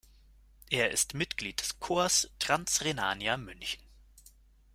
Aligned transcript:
Er 0.71 0.89
ist 0.89 1.13
Mitglied 1.13 1.61
des 1.61 1.79
Corps 1.79 2.27
Transrhenania 2.39 3.37
München. 3.37 3.83